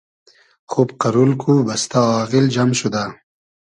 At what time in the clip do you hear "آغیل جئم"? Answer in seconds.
2.21-2.69